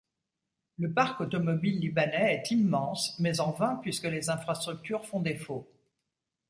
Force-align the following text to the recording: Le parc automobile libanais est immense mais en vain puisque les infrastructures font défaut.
Le 0.79 0.91
parc 0.91 1.21
automobile 1.21 1.79
libanais 1.79 2.33
est 2.43 2.49
immense 2.49 3.15
mais 3.19 3.39
en 3.39 3.51
vain 3.51 3.75
puisque 3.83 4.05
les 4.05 4.31
infrastructures 4.31 5.05
font 5.05 5.19
défaut. 5.19 5.71